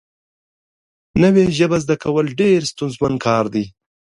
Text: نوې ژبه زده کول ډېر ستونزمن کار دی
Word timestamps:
نوې 1.23 1.43
ژبه 1.57 1.77
زده 1.83 1.95
کول 2.03 2.25
ډېر 2.41 2.59
ستونزمن 2.71 3.13
کار 3.25 3.45
دی 3.53 3.65